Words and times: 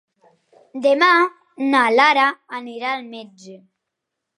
Demà 0.85 1.11
na 1.75 1.85
Lara 1.99 2.27
anirà 2.65 2.97
al 2.99 3.09
metge. 3.17 3.65